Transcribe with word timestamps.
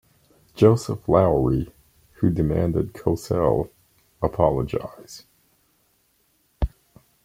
Joseph 0.55 1.07
Lowery, 1.07 1.71
who 2.13 2.31
demanded 2.31 2.93
Cosell 2.93 3.69
apologize. 4.23 5.27